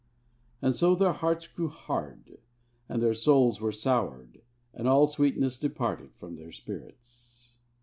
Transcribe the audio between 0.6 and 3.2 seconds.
And so their hearts grew hard, and their